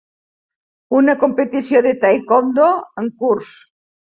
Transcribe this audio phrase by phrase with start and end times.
[0.99, 2.71] Una competició de Tae Kwon Do
[3.05, 3.55] en curs.